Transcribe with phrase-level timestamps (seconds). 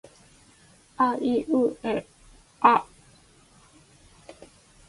[0.97, 2.07] あいうえ
[2.59, 2.83] あ